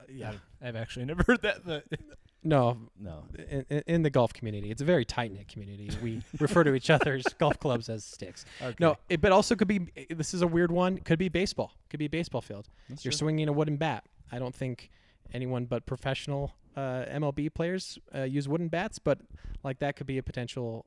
[0.00, 0.30] uh, yeah.
[0.30, 1.64] I've, I've actually never heard that.
[1.64, 1.84] But
[2.44, 3.24] No, no.
[3.50, 5.90] in, in- in the golf community, it's a very tight knit community.
[6.00, 8.44] We refer to each other's golf clubs as sticks.
[8.62, 8.76] okay.
[8.78, 9.88] No, it, but also could be.
[9.96, 10.98] Eh, this is a weird one.
[10.98, 11.72] Could be baseball.
[11.90, 12.68] Could be a baseball field.
[12.88, 13.18] That's You're true.
[13.18, 14.04] swinging a wooden bat.
[14.32, 14.88] I don't think
[15.34, 19.18] anyone but professional uh, MLB players uh, use wooden bats, but
[19.64, 20.86] like that could be a potential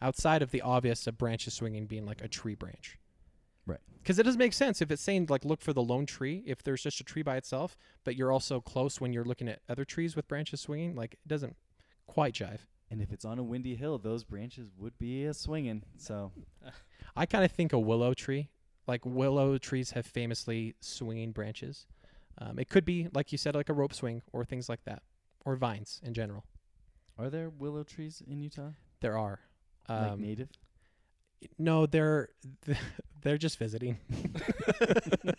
[0.00, 2.98] outside of the obvious of branches swinging being like a tree branch.
[3.66, 3.80] Right.
[3.98, 6.42] Because it doesn't make sense if it's saying like look for the lone tree.
[6.46, 9.60] If there's just a tree by itself, but you're also close when you're looking at
[9.68, 11.54] other trees with branches swinging, like it doesn't
[12.06, 12.60] quite jive.
[12.90, 15.82] And if it's on a windy hill, those branches would be a swinging.
[15.98, 16.32] So
[17.14, 18.48] I kind of think a willow tree,
[18.86, 21.86] like willow trees have famously swinging branches.
[22.38, 25.02] Um, it could be, like you said, like a rope swing or things like that,
[25.44, 26.44] or vines in general.
[27.18, 28.70] are there willow trees in Utah?
[29.00, 29.40] There are.
[29.88, 30.48] like Um, native?
[31.58, 32.28] no, they're
[33.22, 33.98] they're just visiting.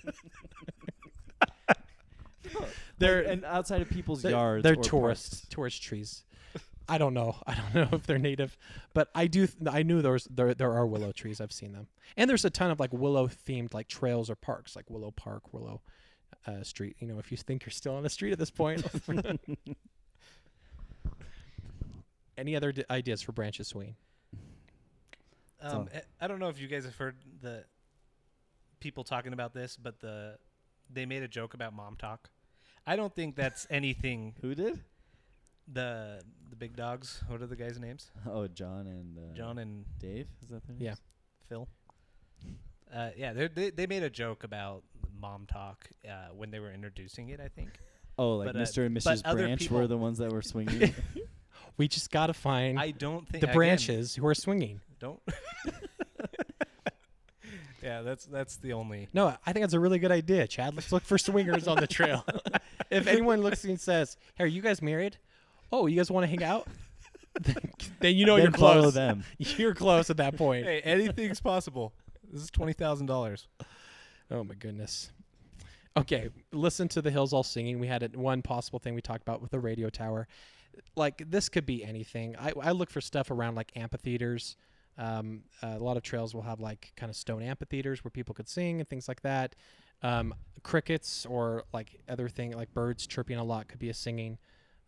[2.97, 4.63] they're and outside of people's they're, yards.
[4.63, 5.47] they're or tourist parks.
[5.49, 6.23] tourist trees.
[6.89, 7.37] I don't know.
[7.47, 8.57] I don't know if they're native,
[8.93, 9.47] but I do.
[9.47, 11.39] Th- I knew there was there there are willow trees.
[11.39, 11.87] I've seen them,
[12.17, 15.53] and there's a ton of like willow themed like trails or parks, like Willow Park,
[15.53, 15.81] Willow
[16.47, 16.95] uh, Street.
[16.99, 18.85] You know, if you think you're still on the street at this point.
[22.37, 23.95] Any other d- ideas for branches swinging?
[25.61, 27.65] Um, I- I don't know if you guys have heard the
[28.79, 30.37] people talking about this, but the
[30.89, 32.29] they made a joke about mom talk.
[32.85, 34.33] I don't think that's anything.
[34.41, 34.81] Who did?
[35.71, 37.23] The the big dogs.
[37.27, 38.09] What are the guys' names?
[38.27, 40.27] Oh, John and uh, John and Dave.
[40.41, 40.95] Is that their Yeah.
[41.47, 41.67] Phil.
[42.91, 44.83] Uh, yeah, they they made a joke about
[45.21, 47.39] mom talk uh, when they were introducing it.
[47.39, 47.69] I think.
[48.17, 48.85] Oh, like But, uh, Mr.
[48.85, 49.21] and but Mrs.
[49.23, 50.93] other Branch were the ones that were swinging.
[51.77, 54.81] We just got to find I don't think the again, branches who are swinging.
[54.99, 55.19] Don't.
[57.81, 59.07] yeah, that's that's the only.
[59.13, 60.75] No, I think that's a really good idea, Chad.
[60.75, 62.25] Let's look for swingers on the trail.
[62.91, 65.17] if anyone looks and says, "Hey, are you guys married?
[65.71, 66.67] Oh, you guys want to hang out?"
[67.39, 67.55] then,
[67.99, 68.93] then you know then you're follow close.
[68.93, 69.23] them.
[69.37, 70.65] You're close at that point.
[70.65, 71.93] Hey, anything's possible.
[72.31, 73.47] This is twenty thousand dollars.
[74.31, 75.11] Oh my goodness.
[75.97, 77.79] Okay, listen to the hills all singing.
[77.79, 80.27] We had it, one possible thing we talked about with the radio tower.
[80.95, 82.35] Like this could be anything.
[82.37, 84.55] I, I look for stuff around like amphitheaters.
[84.97, 88.47] Um, a lot of trails will have like kind of stone amphitheaters where people could
[88.47, 89.55] sing and things like that.
[90.01, 94.37] Um, crickets or like other thing like birds chirping a lot could be a singing.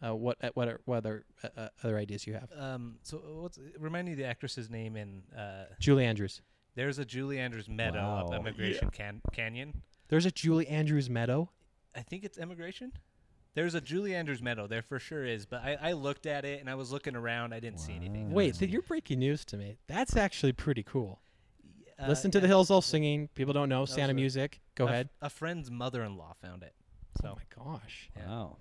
[0.06, 2.50] Uh, what uh, what are, what other uh, uh, other ideas you have?
[2.58, 6.42] Um, so what's remind me the actress's name in uh, Julie Andrews.
[6.76, 8.36] There's a Julie Andrews Meadow up Wow.
[8.36, 9.82] Emigration can- Canyon.
[10.10, 11.50] There's a Julie Andrews Meadow.
[11.96, 12.94] I think it's Emigration.
[13.56, 14.66] There's a Julie Andrews Meadow.
[14.66, 17.54] There for sure is, but I, I looked at it and I was looking around.
[17.54, 18.30] I didn't see anything.
[18.30, 18.36] Wow.
[18.38, 18.68] Wait, honestly.
[18.68, 19.78] th- you're breaking news to me.
[19.88, 21.20] That's actually pretty cool.
[22.00, 22.42] Uh, Listen to yeah.
[22.44, 23.28] the hills all singing.
[23.36, 24.60] People don't know was Santa a- music.
[24.74, 25.10] Go A f- ahead.
[25.22, 26.74] A friend's mother-in-law found it.
[27.24, 28.10] Oh my gosh.
[28.18, 28.28] yeah.
[28.28, 28.58] Wow.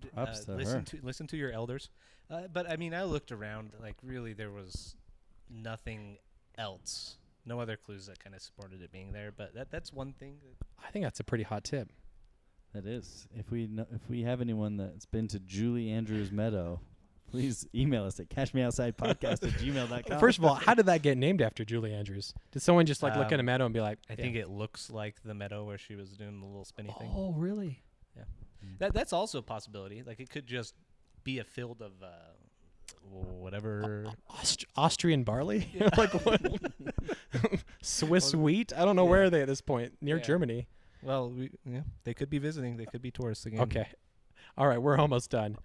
[0.00, 0.84] D- Props uh, to listen her.
[0.86, 1.88] to listen to your elders.
[2.28, 3.70] Uh, but I mean, I looked around.
[3.80, 4.96] Like, really, there was
[5.48, 6.16] nothing
[6.58, 7.16] else.
[7.44, 9.32] No other clues that kind of supported it being there.
[9.36, 10.36] But that that's one thing.
[10.42, 11.88] That, I think that's a pretty hot tip.
[12.72, 13.26] That is.
[13.36, 16.80] If we know, if we have anyone that's been to Julie Andrews Meadow,
[17.30, 20.18] please email us at cachemeoutsidePodcast at gmail.com.
[20.20, 22.32] First of all, how did that get named after Julie Andrews?
[22.52, 24.48] Did someone just like look at a Um, meadow and be like, I think it
[24.48, 27.10] looks like the meadow where she was doing the little spinny thing.
[27.14, 27.82] Oh, really?
[28.16, 28.24] Yeah.
[28.78, 30.02] That that's also a possibility.
[30.06, 30.74] Like, it could just
[31.24, 32.06] be a field of uh,
[33.10, 34.06] whatever.
[34.30, 35.68] Aust- Austrian barley?
[35.96, 36.40] like what?
[37.82, 38.72] Swiss wheat?
[38.76, 39.26] I don't know where Yeah.
[39.26, 39.92] are they at this point.
[40.00, 40.22] Near Yeah.
[40.22, 40.68] Germany.
[41.02, 42.76] Well, we, yeah, they could be visiting.
[42.76, 43.60] They could be tourists again.
[43.62, 43.88] Okay.
[44.56, 45.56] All right, we're almost done.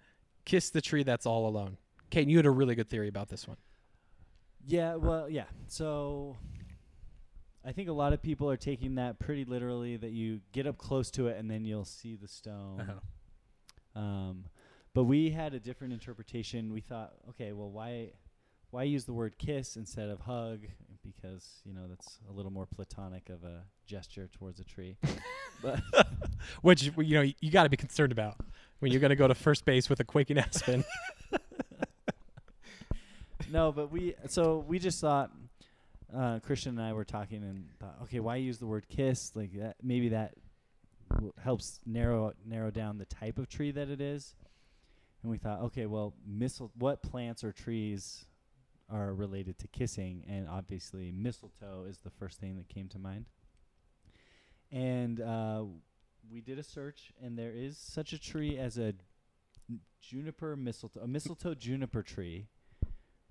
[0.44, 1.76] Kiss the tree that's all alone.
[2.10, 3.58] Kate, you had a really good theory about this one.
[4.66, 5.44] Yeah, well, yeah.
[5.68, 6.36] So
[7.64, 10.78] I think a lot of people are taking that pretty literally that you get up
[10.78, 12.80] close to it and then you'll see the stone.
[12.80, 14.00] Uh-huh.
[14.00, 14.44] Um,
[14.98, 16.72] but we had a different interpretation.
[16.72, 18.14] We thought, okay, well, why
[18.72, 20.66] why use the word kiss instead of hug?
[21.04, 24.96] Because you know that's a little more platonic of a gesture towards a tree.
[25.62, 25.80] but
[26.62, 28.38] Which you know you got to be concerned about
[28.80, 30.84] when you're going to go to first base with a quaking aspen.
[33.52, 35.30] no, but we so we just thought
[36.12, 39.30] uh, Christian and I were talking and thought, okay, why use the word kiss?
[39.36, 40.34] Like that, maybe that
[41.14, 44.34] w- helps narrow narrow down the type of tree that it is.
[45.28, 48.24] And we thought, okay, well, mistle- what plants or trees
[48.88, 50.24] are related to kissing?
[50.26, 53.26] And obviously, mistletoe is the first thing that came to mind.
[54.72, 55.64] And uh,
[56.32, 58.94] we did a search, and there is such a tree as a
[60.00, 62.46] juniper mistletoe, a mistletoe juniper tree,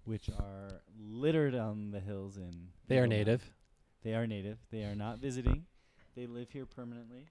[0.03, 2.67] which are littered on the hills in.
[2.88, 3.41] They are native.
[4.03, 4.60] They are native.
[4.69, 5.65] They are not visiting.
[6.15, 7.25] They live here permanently.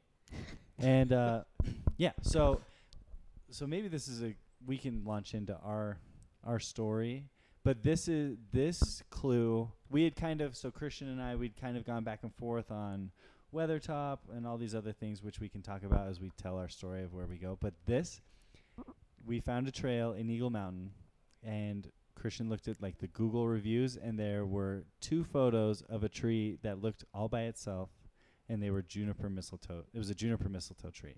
[0.76, 1.44] And uh,
[1.98, 2.62] yeah, so
[3.50, 5.98] so maybe this is a we can launch into our
[6.44, 7.28] our story.
[7.64, 9.70] But this is this clue.
[9.90, 12.70] We had kind of so Christian and I we'd kind of gone back and forth
[12.70, 13.10] on
[13.52, 16.68] Weathertop and all these other things which we can talk about as we tell our
[16.68, 17.58] story of where we go.
[17.60, 18.20] But this
[19.26, 20.92] we found a trail in Eagle Mountain
[21.42, 26.08] and Christian looked at like the Google reviews and there were two photos of a
[26.08, 27.90] tree that looked all by itself
[28.48, 29.84] and they were juniper mistletoe.
[29.92, 31.16] It was a juniper mistletoe tree.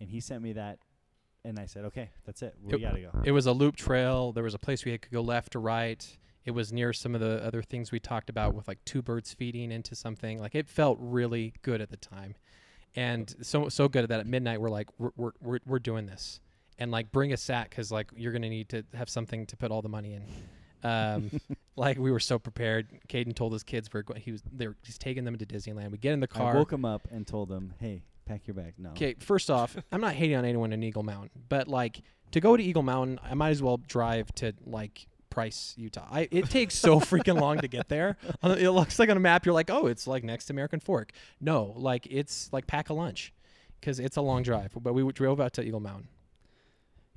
[0.00, 0.78] And he sent me that
[1.44, 2.54] and I said, "Okay, that's it.
[2.62, 4.32] We It- got to go." It was a loop trail.
[4.32, 6.04] There was a place we could go left or right.
[6.44, 9.34] It was near some of the other things we talked about with like two birds
[9.34, 10.40] feeding into something.
[10.40, 12.36] Like it felt really good at the time,
[12.96, 16.06] and so so good at that at midnight we're like we're we're we're, we're doing
[16.06, 16.40] this,
[16.78, 19.70] and like bring a sack because like you're gonna need to have something to put
[19.70, 20.22] all the money in.
[20.88, 21.30] Um,
[21.76, 22.88] like we were so prepared.
[23.08, 24.20] Caden told his kids we're going.
[24.20, 25.90] He was they were, he's taking them to Disneyland.
[25.90, 26.54] We get in the I car.
[26.54, 28.90] woke him up and told him, "Hey, pack your bag." No.
[28.90, 32.56] Okay, first off, I'm not hating on anyone in Eagle Mountain, but like to go
[32.56, 36.06] to Eagle Mountain, I might as well drive to like Price, Utah.
[36.10, 38.16] I, it takes so freaking long to get there.
[38.42, 41.12] It looks like on a map, you're like, oh, it's like next to American Fork.
[41.40, 43.32] No, like it's like pack a lunch
[43.80, 44.72] because it's a long drive.
[44.80, 46.08] But we drove out to Eagle Mountain.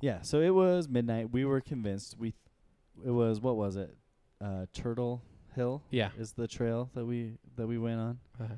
[0.00, 1.30] Yeah, so it was midnight.
[1.32, 2.16] We were convinced.
[2.18, 3.94] We th- it was what was it?
[4.40, 5.22] Uh, Turtle
[5.54, 6.10] Hill Yeah.
[6.18, 8.18] is the trail that we that we went on.
[8.40, 8.54] Uh-huh.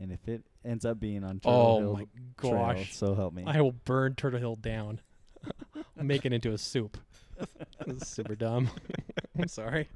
[0.00, 2.06] And if it ends up being on Turtle Oh Hill my
[2.40, 2.94] trail, gosh.
[2.94, 3.44] so help me.
[3.46, 5.00] I will burn Turtle Hill down.
[5.96, 6.98] Make it into a soup.
[8.02, 8.70] super dumb.
[9.38, 9.88] I'm sorry.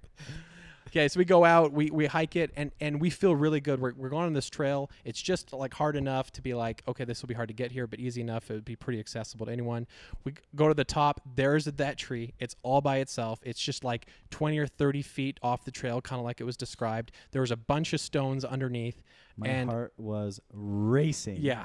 [0.88, 3.80] Okay, so we go out, we, we hike it, and, and we feel really good.
[3.80, 4.90] We're, we're going on this trail.
[5.04, 7.70] It's just like hard enough to be like, okay, this will be hard to get
[7.70, 8.50] here, but easy enough.
[8.50, 9.86] It would be pretty accessible to anyone.
[10.24, 11.20] We go to the top.
[11.36, 12.34] There's that tree.
[12.40, 13.38] It's all by itself.
[13.44, 16.56] It's just like 20 or 30 feet off the trail, kind of like it was
[16.56, 17.12] described.
[17.30, 19.00] There was a bunch of stones underneath.
[19.40, 21.38] My and- heart was racing.
[21.40, 21.64] Yeah,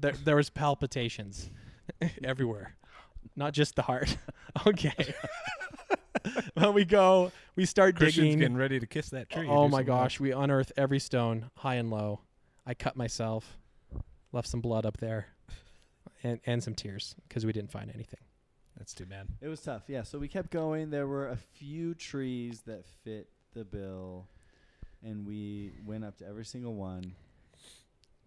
[0.00, 1.50] there, there was palpitations
[2.24, 2.76] everywhere,
[3.36, 4.16] not just the heart.
[4.66, 5.14] okay.
[6.56, 8.38] well, we go, we start Christian's digging.
[8.40, 9.46] getting ready to kiss that tree.
[9.48, 12.20] oh my some gosh, we unearth every stone, high and low.
[12.66, 13.56] I cut myself,
[14.32, 15.28] left some blood up there,
[16.22, 18.20] and and some tears because we didn't find anything.
[18.76, 19.28] That's too bad.
[19.40, 19.82] It was tough.
[19.86, 20.90] Yeah, so we kept going.
[20.90, 24.26] There were a few trees that fit the bill,
[25.02, 27.14] and we went up to every single one.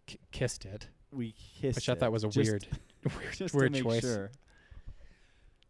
[0.05, 2.67] K- kissed it, We kissed which I thought was a weird,
[3.39, 4.01] weird, weird choice.
[4.01, 4.31] sure.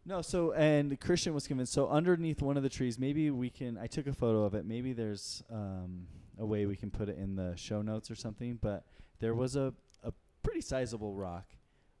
[0.04, 1.72] No, so and Christian was convinced.
[1.72, 3.76] So underneath one of the trees, maybe we can.
[3.76, 4.64] I took a photo of it.
[4.64, 6.06] Maybe there's um,
[6.38, 8.58] a way we can put it in the show notes or something.
[8.62, 8.84] But
[9.18, 10.12] there was a a
[10.44, 11.46] pretty sizable rock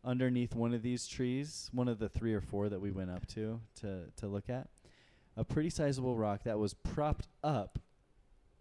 [0.04, 3.26] underneath one of these trees, one of the three or four that we went up
[3.28, 4.68] to to to look at.
[5.36, 7.78] A pretty sizable rock that was propped up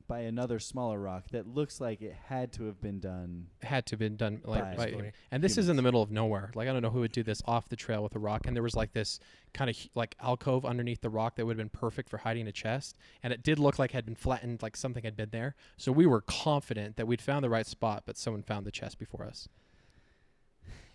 [0.07, 3.47] by another smaller rock that looks like it had to have been done.
[3.63, 6.11] Had to have been done like, By- by- and this is in the middle of
[6.11, 6.51] nowhere.
[6.55, 8.45] Like I don't know who would do this off the trail with a rock.
[8.45, 9.19] And there was like this
[9.53, 12.51] kind of like alcove underneath the rock that would have been perfect for hiding a
[12.51, 12.97] chest.
[13.23, 15.55] And it did look like it had been flattened, like something had been there.
[15.77, 18.99] So we were confident that we'd found the right spot, but someone found the chest
[18.99, 19.47] before us.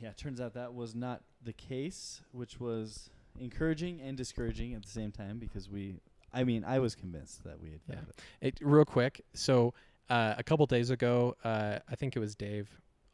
[0.02, 4.82] Yeah, it turns out that was not the case, which was encouraging and discouraging at
[4.82, 5.96] the same time because we,
[6.32, 7.94] I mean, I was convinced that we had Yeah.
[7.96, 8.20] found it.
[8.40, 9.24] It real quick.
[9.34, 9.74] So
[10.08, 12.68] uh, a couple days ago, uh, I think it was Dave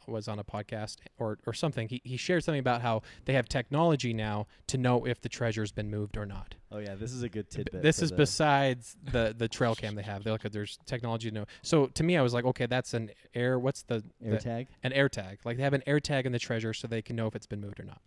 [0.08, 1.88] was on a podcast or or something.
[1.88, 5.72] He he shared something about how they have technology now to know if the treasure's
[5.72, 6.54] been moved or not.
[6.70, 7.82] Oh yeah, this is a good B- tidbit.
[7.82, 10.22] This is the- besides the the trail cam they have.
[10.22, 11.46] They look at there's technology to know.
[11.62, 13.58] So to me, I was like, okay, that's an air.
[13.58, 14.68] What's the, the AirTag.
[14.84, 15.40] an air tag.
[15.44, 17.46] Like they have an air tag in the treasure so they can know if it's
[17.48, 18.00] been moved or not.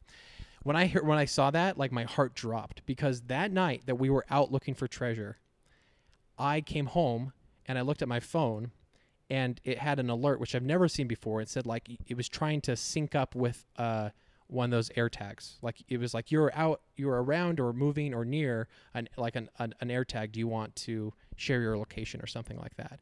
[0.63, 3.95] When I hear when I saw that, like my heart dropped because that night that
[3.95, 5.37] we were out looking for treasure,
[6.37, 7.33] I came home
[7.65, 8.71] and I looked at my phone
[9.29, 11.41] and it had an alert which I've never seen before.
[11.41, 14.09] It said like it was trying to sync up with uh
[14.49, 15.57] one of those AirTags.
[15.61, 19.49] Like it was like you're out, you're around or moving or near an like an,
[19.59, 20.31] an, an AirTag.
[20.31, 22.99] Do you want to share your location or something like that?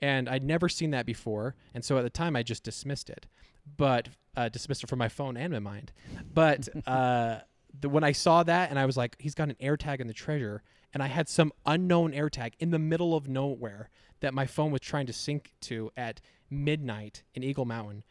[0.00, 3.26] And I'd never seen that before, and so at the time I just dismissed it,
[3.76, 5.92] but uh, dismissed it from my phone and my mind.
[6.32, 7.40] But uh,
[7.78, 10.14] the, when I saw that, and I was like, he's got an AirTag in the
[10.14, 14.70] treasure, and I had some unknown AirTag in the middle of nowhere that my phone
[14.70, 18.04] was trying to sync to at midnight in Eagle Mountain.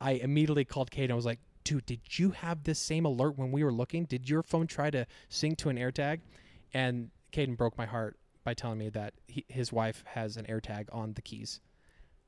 [0.00, 3.36] I immediately called Kate and I was like, dude, did you have this same alert
[3.36, 4.04] when we were looking?
[4.04, 6.20] Did your phone try to sync to an AirTag?
[6.72, 10.86] And Caden broke my heart by telling me that he, his wife has an AirTag
[10.92, 11.60] on the keys,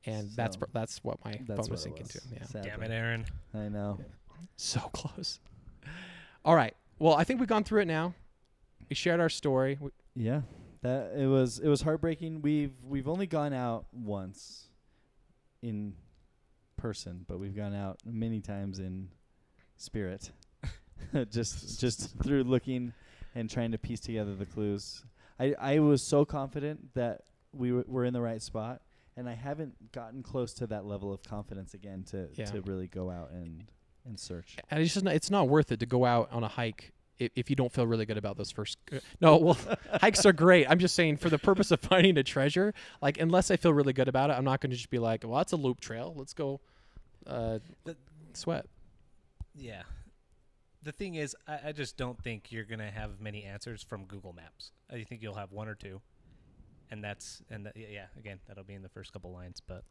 [0.05, 2.19] and that's So, pr- that's what my That's phone was what it syncing to.
[2.19, 2.69] was, Yeah, sadly.
[2.71, 3.25] Damn it, Aaron.
[3.53, 3.99] I know.
[4.55, 5.39] so close.
[6.43, 6.75] All right.
[6.99, 8.13] Well, I think we've gone through it now.
[8.89, 9.77] We shared our story.
[9.79, 10.41] We, Yeah,
[10.81, 12.41] that it was it was heartbreaking.
[12.41, 14.67] We've we've only gone out once
[15.61, 15.93] in
[16.77, 19.09] person, but we've gone out many times in
[19.77, 20.31] spirit.
[21.31, 22.93] just just through looking
[23.35, 25.03] and trying to piece together the clues.
[25.39, 27.21] I I was so confident that
[27.53, 28.81] we w- were in the right spot,
[29.21, 32.45] and I haven't gotten close to that level of confidence again to Yeah.
[32.45, 33.63] to really go out and
[34.05, 34.57] and search.
[34.69, 37.31] and it's just not, it's not worth it to go out on a hike if,
[37.35, 38.79] if you don't feel really good about those first.
[39.21, 39.57] No, well,
[40.01, 40.65] hikes are great.
[40.67, 43.93] I'm just saying for the purpose of finding a treasure, like unless I feel really
[43.93, 46.13] good about it, I'm not going to just be like, well, that's a loop trail.
[46.17, 46.61] Let's go,
[47.27, 47.95] uh, The-
[48.33, 48.65] sweat.
[49.55, 49.83] Yeah.
[50.83, 54.33] The thing is, I, I just don't think you're gonna have many answers from Google
[54.33, 54.71] Maps.
[54.91, 56.01] I think you'll have one or two,
[56.91, 58.05] and that's and that, yeah, yeah.
[58.17, 59.83] Again, that'll be in the first couple lines, but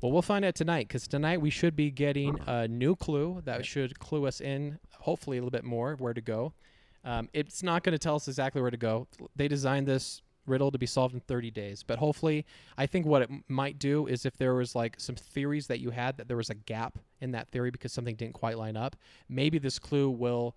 [0.00, 3.58] Well, we'll find out tonight because tonight we should be getting a new clue that
[3.58, 3.64] Yep.
[3.64, 6.52] should clue us in, hopefully, a little bit more where to go.
[7.04, 9.06] Um, it's not going to tell us exactly where to go.
[9.36, 12.44] They designed this riddle to be solved in 30 days, but hopefully,
[12.76, 15.78] I think what it m- might do is if there was like some theories that
[15.78, 18.76] you had that there was a gap in that theory because something didn't quite line
[18.76, 18.96] up,
[19.28, 20.56] maybe this clue will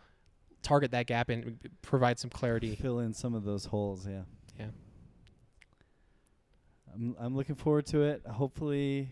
[0.63, 2.75] target that gap and provide some clarity.
[2.75, 4.23] Fill in some of those holes, yeah.
[4.59, 4.69] Yeah.
[6.95, 8.21] I'm I'm looking forward to it.
[8.25, 9.09] Hopefully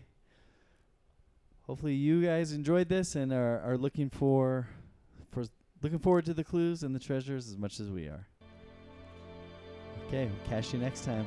[1.66, 4.68] hopefully you guys enjoyed this and are, are looking for
[5.30, 5.44] for
[5.82, 8.26] looking forward to the clues and the treasures as much as we are.
[10.08, 11.26] Okay, catch you next time.